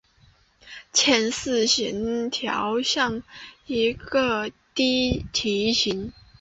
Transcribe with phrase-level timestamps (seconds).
[0.91, 3.21] 前四弦调像
[3.67, 6.11] 一个低提琴。